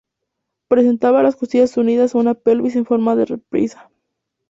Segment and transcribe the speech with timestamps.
[0.67, 3.91] Presentaba las costillas unidas a una pelvis en forma de repisa.